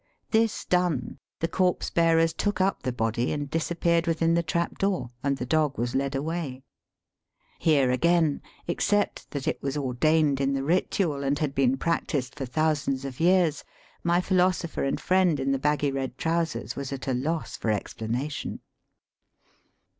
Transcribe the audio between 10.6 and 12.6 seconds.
ritual and had been practised for